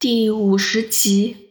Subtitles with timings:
[0.00, 1.50] 第五十集，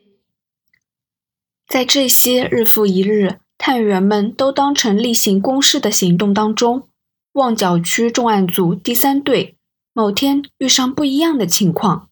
[1.67, 6.87] 在这些日复一日，探员们都当成例行公事的行动当中，
[7.33, 9.55] 旺角区重案组第三队
[9.93, 12.09] 某天遇上不一样的情况。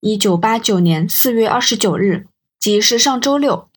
[0.00, 2.26] 一九八九年四月二十九日，
[2.58, 3.70] 即是上周六，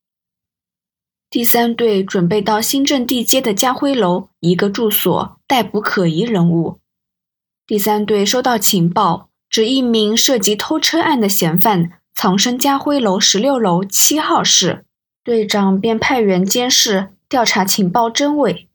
[1.30, 6.80] 第三队准备到新镇地街的家辉楼一个住所逮捕可疑人物。
[7.68, 9.30] 第三队收到情报。
[9.54, 14.84] 指一名涉及偷车案的嫌犯藏身家辉楼十六楼七号室，
[15.24, 18.68] 队长便派员监视调查情报真伪。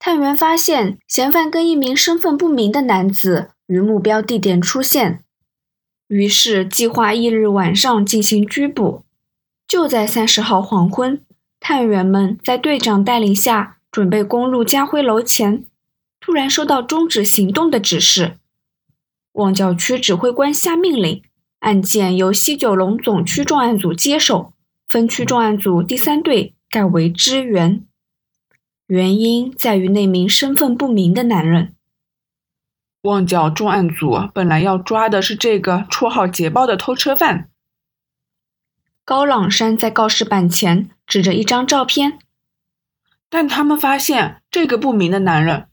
[0.00, 5.22] 探员发现嫌犯跟一名身份不明的男子于目标地点出现，
[6.08, 9.04] 于是计划翌日晚上进行拘捕。
[9.68, 11.20] 就在三十号黄昏，
[11.60, 15.64] 探员们在队长带领下准备攻入家辉楼前，
[16.18, 18.38] 突然收到终止行动的指示。
[19.38, 21.22] 旺角区指挥官下命令，
[21.60, 24.52] 案件由西九龙总区重案组接手，
[24.88, 27.86] 分区重案组第三队改为支援。
[28.88, 31.76] 原因在于那名身份不明的男人。
[33.02, 37.48] 旺角重案组本来要抓的是这个绰号“捷豹”的偷车犯。
[39.04, 42.18] 高朗山在告示板前指着一张照片，
[43.30, 45.68] 但他们发现这个不明的男人，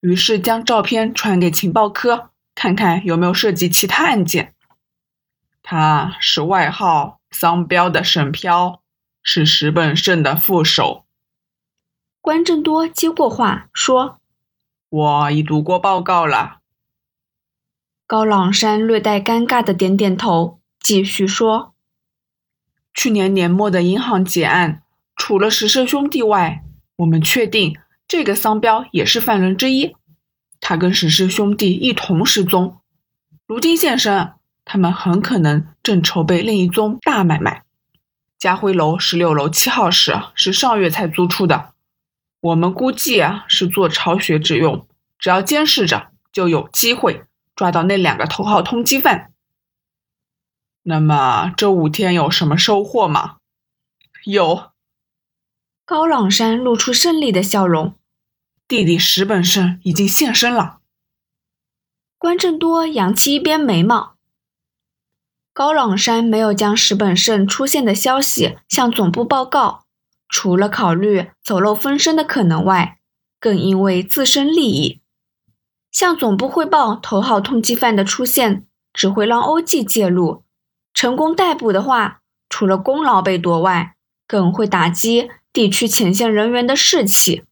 [0.00, 2.30] 于是将照片传给情报科。
[2.54, 4.54] 看看有没有涉及其他案件。
[5.62, 8.82] 他是外号“桑彪”的沈飘，
[9.22, 11.04] 是石本胜的副手。
[12.20, 14.20] 关正多接过话说
[14.88, 16.58] ：“我已读过报告了。”
[18.06, 21.74] 高朗山略带尴尬的点点头，继续说
[22.92, 24.82] ：“去年年末的银行劫案，
[25.16, 26.62] 除了石胜兄弟外，
[26.96, 29.96] 我们确定这个桑彪也是犯人之一。”
[30.66, 32.80] 他跟史氏兄弟一同失踪，
[33.46, 34.32] 如今现身，
[34.64, 37.64] 他们很可能正筹备另一宗大买卖。
[38.38, 41.74] 家辉楼十六楼七号室是上月才租出的，
[42.40, 44.88] 我们估计啊是做巢穴之用，
[45.18, 47.24] 只要监视着，就有机会
[47.54, 49.32] 抓到那两个头号通缉犯。
[50.82, 53.36] 那么这五天有什么收获吗？
[54.24, 54.70] 有。
[55.84, 57.94] 高朗山露出胜利的笑容。
[58.66, 60.78] 弟弟石本胜已经现身了。
[62.16, 64.14] 关正多扬起一边眉毛。
[65.52, 69.84] 高朗山没有将石本胜出现的消息向总部报告，
[70.28, 72.98] 除了考虑走漏风声的可能外，
[73.38, 75.02] 更因为自身利益。
[75.92, 80.42] 向总部汇报头号通缉犯的出现，只会让欧记介入。
[80.94, 83.94] 成功逮捕的话，除了功劳被夺外，
[84.26, 87.44] 更会打击地区前线人员的士气。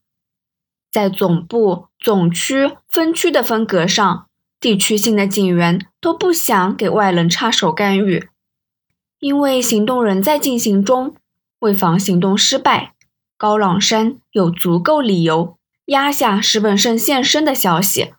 [0.93, 4.27] 在总部、总区、分区的分隔上，
[4.59, 8.29] 地区性的警员都不想给外人插手干预，
[9.19, 11.15] 因为行动仍在进行中。
[11.61, 12.93] 为防行动失败，
[13.37, 18.13] 高朗山有足够理由压下石本胜现身的消息。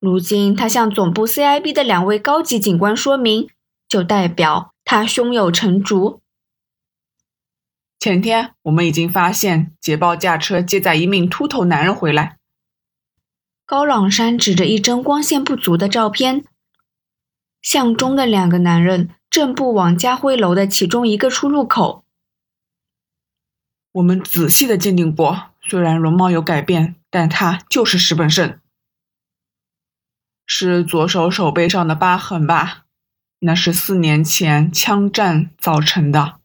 [0.00, 3.46] 如今他向总部 CIB 的两位高级警官说明，
[3.86, 6.21] 就代表他胸有成竹。
[8.02, 12.36] 前天我们已经发现捷豹驾车接载一名秃头男人回来。
[13.64, 16.44] 高朗山指着一张光线不足的照片，
[17.60, 22.04] 相中的两个男人正步往家辉楼的其中一个出入口。
[23.92, 28.58] 我们仔细的鉴定过，虽然容貌有改变，但他就是石本胜。
[30.44, 32.82] 是左手手背上的疤痕吧？
[33.38, 36.40] 那是四年前枪战造成的。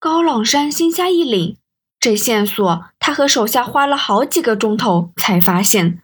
[0.00, 1.56] 高朗山心下一凛，
[1.98, 6.02] 这线索他和手下花了好几个钟头才发现。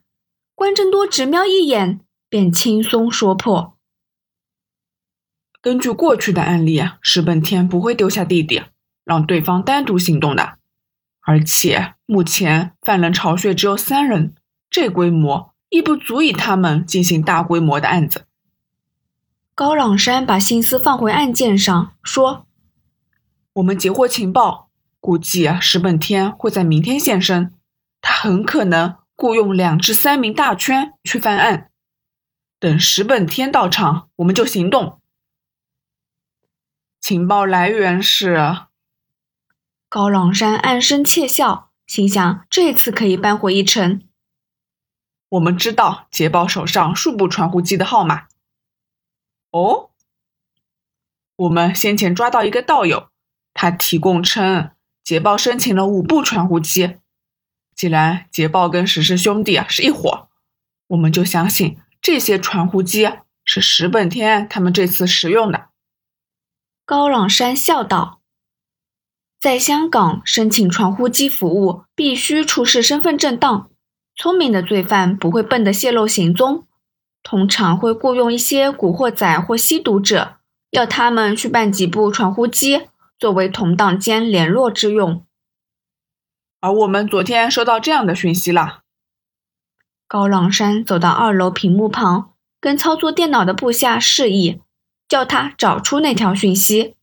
[0.56, 3.76] 关正多只瞄一眼，便轻松说破：
[5.62, 8.64] 根据过去的案例，石本天不会丢下弟弟，
[9.04, 10.58] 让对方单独行动的。
[11.20, 14.34] 而且目前犯人巢穴只有三人，
[14.68, 18.24] 这规模亦不足以他们进行大规模的案子。
[19.54, 22.43] 高朗山把心思放回案件上，说。
[23.54, 24.68] 我们截获情报，
[25.00, 27.54] 估计啊石本天会在明天现身。
[28.00, 31.70] 他很可能雇佣两至三名大圈去犯案。
[32.58, 35.00] 等石本天到场，我们就行动。
[37.00, 38.56] 情报来源是
[39.88, 44.02] 高朗山暗生窃笑，心想这次可以扳回一城。
[45.28, 48.26] 我们知道捷豹手上数部传呼机的号码。
[49.50, 49.90] 哦，
[51.36, 53.10] 我们先前抓到一个道友。
[53.54, 54.72] 他提供称，
[55.02, 56.96] 捷豹申请了五部传呼机。
[57.74, 60.28] 既然捷豹跟石氏兄弟啊是一伙，
[60.88, 63.10] 我们就相信这些传呼机
[63.44, 65.68] 是石本天他们这次使用的。
[66.84, 68.20] 高朗山笑道
[69.40, 73.70] ：“在香港申请传呼机服务，必须出示身份证档。
[74.16, 76.66] 聪明的罪犯不会笨得泄露行踪，
[77.22, 80.36] 通常会雇佣一些古惑仔或吸毒者，
[80.70, 82.82] 要他们去办几部传呼机，
[83.18, 85.26] 作为同党间联络之用。
[86.60, 88.82] 而我们昨天收到这样的讯息了。”
[90.06, 94.60] 高朗山走到二楼屏幕旁，跟操作电脑的部下示意。
[95.06, 96.96] 叫他找出那条讯息：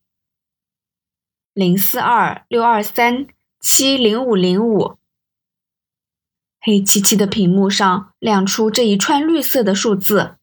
[1.54, 3.28] 零四二六二三
[3.60, 4.98] 七零五零五。
[6.60, 10.36] 黑漆漆的屏幕上亮出这一串绿色的数字。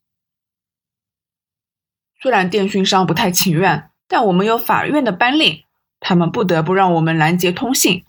[2.21, 5.65] 虽然电讯商不太情愿，但我们有法院的颁令，
[6.01, 8.05] 他们不得不让我们拦截通信。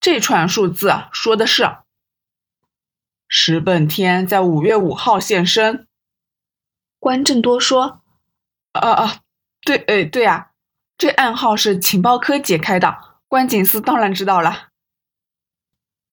[0.00, 1.68] 这串数字说的是：
[3.28, 5.86] 石本天在五月五号现身。
[6.98, 8.00] 关正多说。
[8.72, 9.20] 啊啊，
[9.62, 10.52] 对，哎，对啊，
[10.96, 12.96] 这暗号是情报科解开的，
[13.28, 14.68] 关警司当然知道了。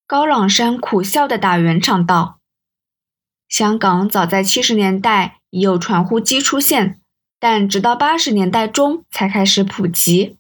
[0.06, 2.40] 高朗山苦笑的打圆场道
[3.48, 6.99] ：“香港早在七十年代已有传呼机出现，
[7.40, 10.38] 但直到八十年代中才开始普及。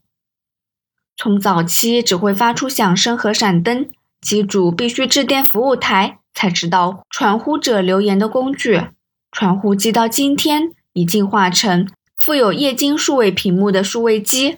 [1.15, 3.89] 从早期只会发出响声和闪灯，
[4.21, 8.87] 机主必须致电服务台才知道传呼者留言的工具。
[9.31, 14.57] 传呼机到今天已进化成。”富有液晶数位屏幕的数位机，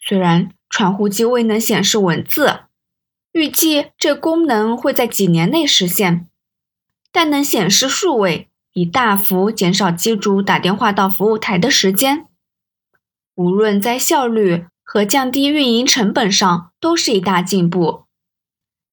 [0.00, 2.60] 虽然传呼机未能显示文字，
[3.32, 6.28] 预计这功能会在几年内实现，
[7.10, 12.26] 但能显示数位，以大幅减少机主打电话到服务台的时间。
[13.34, 18.04] 无论在效率和降低运营成本上，都是一大进步。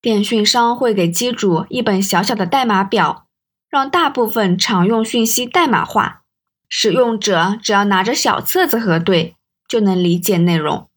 [0.02, 3.28] 电讯商会给机主一本小小的代码表，
[3.70, 6.22] 让大部分常用讯息代码化。
[6.70, 9.36] 使用者只要拿着小册子核对，
[9.68, 10.88] 就能理解内容。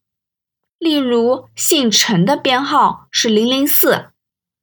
[0.78, 4.10] 例如，姓陈的编号是零零四，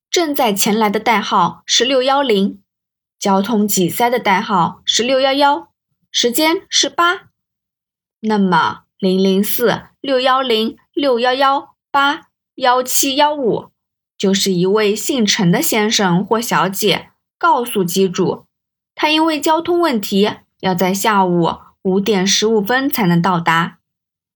[0.09, 2.60] 正在前来的代号是六幺零，
[3.21, 5.69] 交通挤塞的代号是六幺幺，
[6.11, 7.29] 时间是八。
[8.21, 13.69] 那么，零零四六幺零六幺幺八幺七幺五，
[14.17, 18.47] 就是一位姓陈的先生或小姐告诉机主，
[18.95, 20.31] 他因为交通问题。
[20.61, 23.79] 要在下午五点十五分才能到达。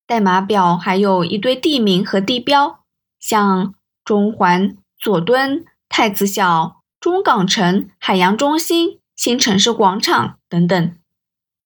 [0.08, 2.80] 代码表还有一堆地名和地标，
[3.20, 10.98] 像中环、佐敦、太子小、中港城、海洋中心、新城市广场等等，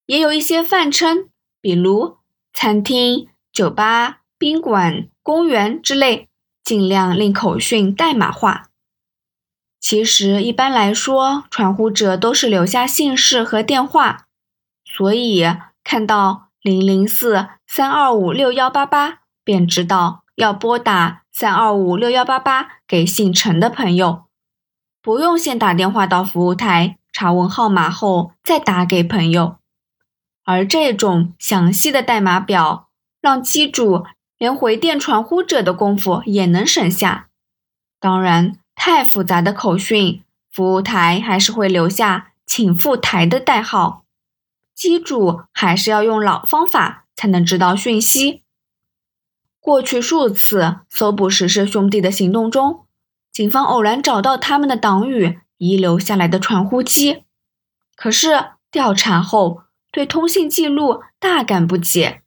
[0.04, 1.30] 也有一些泛称，
[1.62, 2.18] 比如
[2.52, 6.28] 餐厅、酒吧、宾馆、公园之类，
[6.62, 8.68] 尽量令口讯代码化。
[9.80, 14.26] 其实一般来说，传呼者都是留下姓氏和电话。
[14.84, 15.46] 所以
[15.82, 24.24] 看到零零四三二五六幺八八，便知道要拨打三二五六幺八八给姓陈的朋友，
[25.02, 29.56] 不用先打电话到服务台查问号码后再打给朋友。
[30.44, 32.88] 而这种详细的代码表，
[33.20, 34.04] 让机主
[34.36, 37.28] 连回电传呼者的功夫也能省下。
[38.00, 44.04] 当然，太复杂的口讯，服务台还是会留下请赴台的代号。
[44.74, 48.42] 机主还是要用老方法才能知道讯息。
[49.60, 52.86] 过去数次搜捕石氏兄弟的行动中，
[53.32, 57.24] 警方偶然找到他们的党羽遗留下来的传呼机，
[57.96, 62.22] 可是调查后对通信记录大感不解，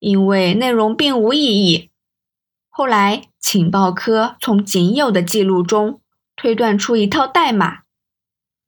[0.00, 1.90] 因为内容并无意义。
[2.68, 6.00] 后来情报科从仅有的记录中
[6.36, 7.80] 推断出一套代码。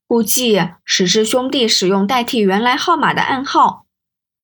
[0.06, 3.84] 估计史氏兄弟使用代替原来号码的暗号，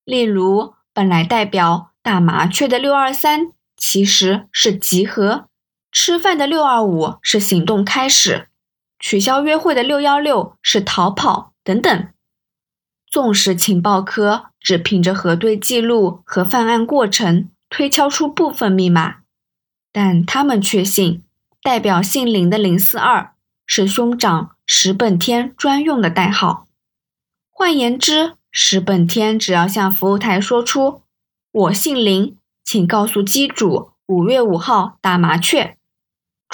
[0.04, 5.48] 例如本来代表大麻雀的六二三其实是集合，
[5.96, 8.48] 吃饭的六二五是行动开始，
[8.98, 12.08] 取消约会的六幺六是逃跑等等。
[13.06, 19.18] 纵使情报科只凭着核对记录和犯案过程推敲出部分密码，
[19.92, 21.22] 但他们确信
[21.62, 23.32] 代表姓林的零四二
[23.64, 24.50] 是兄长。
[24.66, 26.66] 石本天专用的代号。
[27.50, 31.02] 换言之，石本天只要向服务台说出
[31.52, 35.76] “我姓林，请告诉机主五月五号打麻雀”，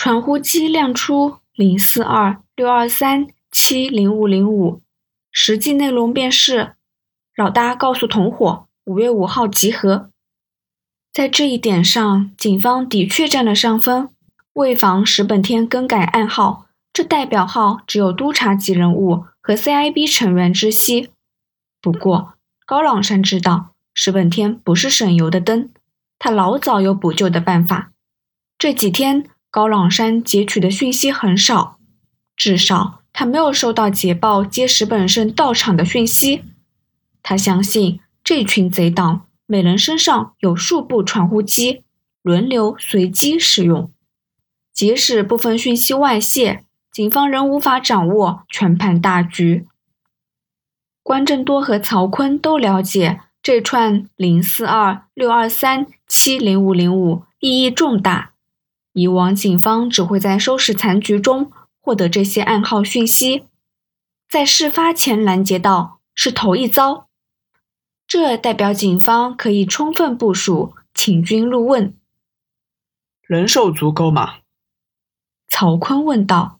[0.02, 4.80] 传呼机亮出零四二六二三七零五零五，
[5.30, 6.73] 实际内容便是
[7.37, 10.09] 老大告诉同伙五月五号集合。
[11.12, 14.09] 在这一点上，警方的确占了上风。
[14.54, 16.69] 为防石本天更改暗号。
[16.95, 21.11] 这代表号只有督察级人物和 CIB 成员知悉。
[21.83, 22.33] 不过
[22.64, 25.69] 高朗山知道石本天不是省油的灯，
[26.19, 27.92] 他老早有补救的办法。
[28.59, 31.78] 这几天高朗山截取的讯息很少，
[32.37, 36.45] 至少他没有收到捷报接石本胜到场的讯息。
[37.21, 41.83] 他相信这群贼党每人身上有数部传呼机，
[42.23, 43.90] 轮流随机使用。
[44.73, 49.66] 即使部分讯息外泄，警方仍无法掌握全盘大局。
[51.02, 58.30] 关正多和曹锟都了解这串零四二六二三七零五零五意义重大。
[58.93, 63.45] 以往警方只会在收拾残局中获得这些暗号讯息，
[64.29, 67.09] 在事发前拦截到是头一遭。
[68.07, 71.95] 这代表警方可以充分部署，请君入瓮。
[73.23, 74.39] 人手足够吗？
[75.49, 76.59] 曹锟问道。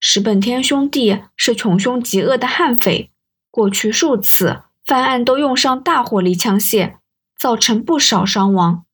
[0.00, 3.12] 石本天兄弟是穷凶极恶的悍匪，
[3.50, 6.96] 过去数次犯案都用上大火力枪械，
[7.38, 8.84] 造成不少伤亡。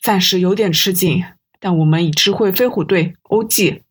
[0.00, 1.24] 暂时有点吃紧，
[1.58, 3.82] 但我们已知会飞虎队、欧记，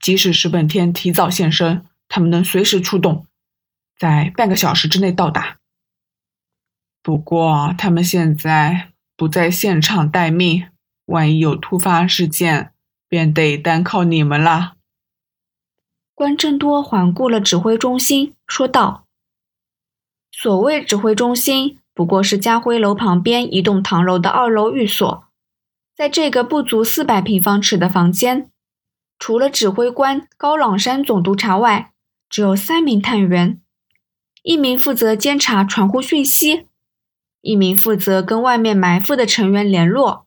[0.00, 3.26] 即使石本天提早现身，他们能随时出动。
[3.98, 5.58] 在半个小时之内到达。
[7.02, 10.68] 不过他们现在不在现场待命，
[11.06, 12.72] 万一有突发事件，
[13.08, 14.74] 便得单靠你们了。
[16.14, 19.06] 关正多环顾了指挥中心，说道
[20.32, 25.24] ：“所谓指挥中心，不过是家辉楼旁边一栋唐楼的二楼寓所。
[25.94, 28.50] 在这个不足四百平方尺的房间，
[29.18, 31.92] 除了指挥官高朗山总督察外，
[32.28, 33.60] 只有三名探员。”
[34.42, 36.66] 一名负责监察传呼讯息，
[37.42, 40.26] 一名负责跟外面埋伏的成员联络，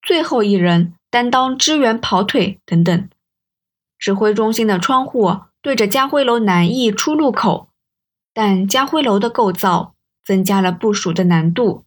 [0.00, 3.08] 最后一人担当支援跑腿等等。
[3.98, 7.70] 指挥中心的窗户对着家辉楼南翼出入口，
[8.32, 11.85] 但家辉楼的构造增加了部署的难度。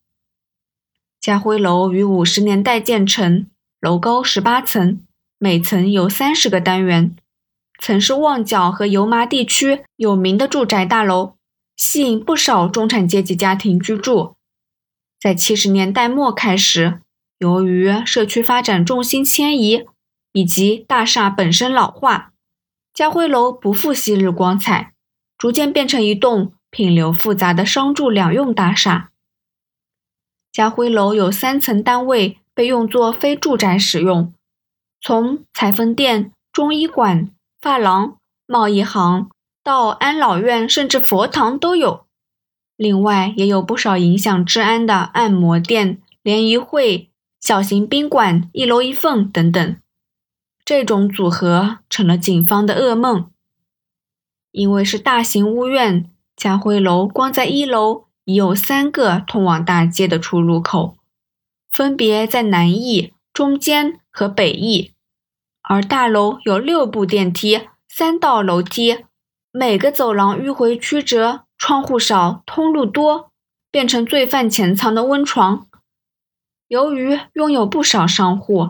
[1.20, 3.48] 家辉楼于五十年代建成，
[3.82, 5.02] 楼高十八层，
[5.38, 7.16] 每层有三十个单元，
[7.80, 11.34] 曾是旺角和油麻地区有名的住宅大楼。
[11.76, 14.36] 吸引不少中产阶级家庭居住。
[15.18, 17.00] 在七十年代末开始，
[17.38, 19.86] 由于社区发展重心迁移
[20.34, 22.34] 以及大厦本身老化，
[22.94, 24.92] 家辉楼不复昔日光彩，
[25.38, 29.09] 逐渐变成一栋品流复杂的商住两用大厦。
[30.60, 34.34] 家辉楼有三层单位被用作非住宅使用，
[35.00, 39.30] 从裁缝店、中医馆、发廊、贸易行。
[39.64, 42.06] 到安老院，甚至佛堂都有。
[42.76, 49.78] 另外，也有不少影响治安的按摩店、联谊会、小型宾馆，一楼一凤等等。
[50.66, 53.32] 这种组合成了警方的噩梦，
[54.52, 60.98] 因为是大型屋苑，家辉楼光在一楼已有三个通往大街的出入口，
[61.72, 64.94] 分别在南翼、中间和北翼，
[65.64, 69.04] 而大楼有六部电梯、三道楼梯。
[69.52, 73.32] 每个走廊迂回曲折，窗户少，通路多，
[73.72, 75.66] 变成罪犯潜藏的温床。
[76.68, 78.70] 由于拥有不少商户，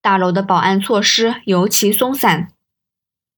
[0.00, 2.50] 大楼的保安措施尤其松散，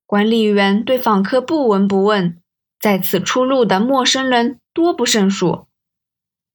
[0.06, 2.40] 管理员对访客不闻不问，
[2.80, 5.66] 在此出入的陌生人多不胜数。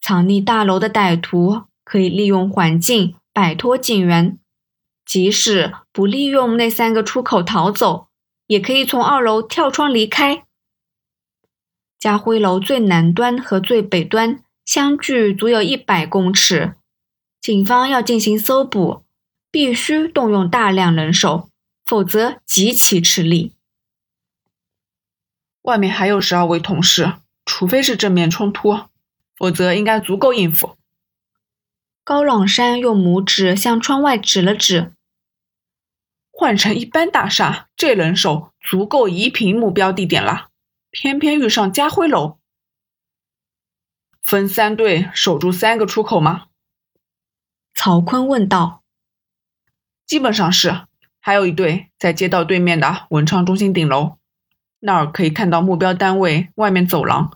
[0.02, 4.38] 藏匿大楼的歹徒可以利用环境摆脱警员，
[5.06, 8.08] 即使不利用那三个出口逃走。
[8.48, 10.44] 也可以从二楼跳窗离开。
[11.98, 16.74] 家辉楼最南端和最北端相距足有一百公尺，
[17.40, 19.04] 警方要进行搜捕，
[19.50, 21.50] 必须动用大量人手，
[21.86, 23.54] 否则极其吃力。
[25.64, 27.14] 外面还有十二位同事，
[27.46, 28.86] 除非是正面冲突，
[29.36, 30.78] 否则应该足够应付。
[32.04, 34.94] 高朗山用拇指向窗外指了指。
[36.32, 40.50] 换成一般大厦，这人手足够移平目标地点了。
[40.92, 42.38] 偏偏遇上家辉楼，
[44.22, 46.48] 分三队守住三个出口吗？
[47.74, 48.84] 曹坤问道。
[50.06, 50.82] 基本上是，
[51.20, 54.18] 还有一队在街道对面的文昌中心顶楼，
[54.86, 57.32] 那儿可以看到目标单位外面走廊，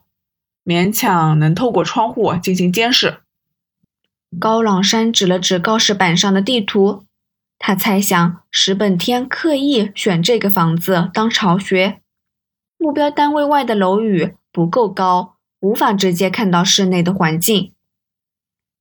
[0.66, 3.22] 勉强能透过窗户进行监视。
[4.38, 7.06] 高朗山指了指告示板上的地图。
[7.58, 12.02] 他猜想石本天刻意选这个房子当巢穴，
[12.78, 17.72] 目标单位外的楼宇不够高，无法直接看到室内的环境。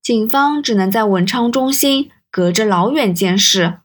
[0.03, 3.79] 警方只能在文昌中心隔着老远监视，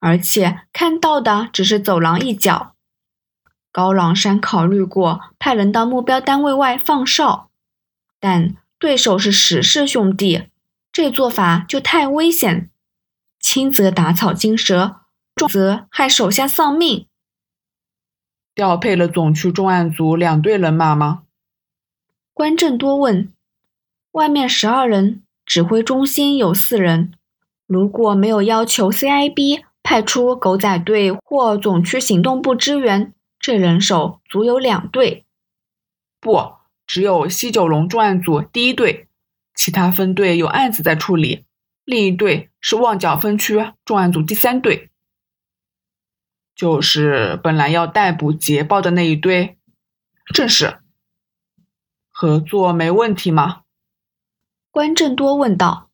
[0.00, 2.74] 而且看到的只是走廊一角。
[3.78, 7.48] 高朗山考虑过派人到目标单位外放哨，
[8.18, 10.48] 但对手是史氏兄弟，
[10.90, 12.70] 这做法就太危险，
[13.38, 14.96] 轻则打草惊蛇，
[15.36, 17.06] 重则害手下丧命。
[18.52, 21.22] 调配了总区重案组两队人马吗？
[22.34, 23.32] 关正多问。
[24.10, 27.12] 外面十二人，指挥中心有四人。
[27.68, 33.12] 如果没有要求 CIB 派出狗仔队或总区行动部支援，
[33.48, 35.24] 这人手足有两队。
[36.20, 39.08] 不，只有西九龙重案组第一队，
[39.54, 41.46] 其他分队有案子在处理。
[41.82, 44.90] 另一队是旺角分区重案组第三队。
[46.54, 49.56] 就是本来要逮捕捷豹的那一堆，
[50.34, 50.80] 正是。
[52.10, 53.62] 合作没问题吗？
[54.70, 55.88] 关正多问道。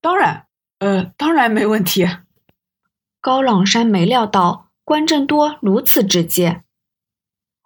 [0.00, 0.46] 当然，
[0.78, 2.08] 呃，当然没问题。
[3.20, 6.62] 高朗山没料到关正多如此直接。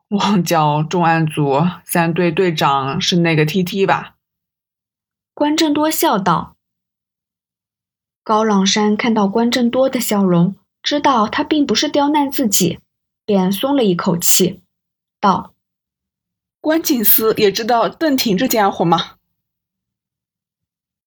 [0.08, 4.16] 忘叫重案组三队队长是那个 T T 吧？
[5.32, 6.56] 关正多笑道。
[8.22, 10.56] 高朗山看到关正多的笑容。
[10.84, 12.78] 知道他并不是刁难自己，
[13.24, 14.60] 便松了一口气，
[15.18, 15.54] 道
[16.60, 19.16] ：“关警司也知道邓婷这家伙吗？”